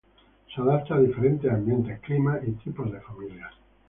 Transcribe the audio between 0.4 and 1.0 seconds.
Se adapta a